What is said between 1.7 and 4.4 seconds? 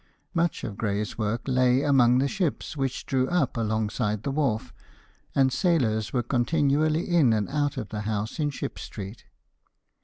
among the ships which drew up alongside the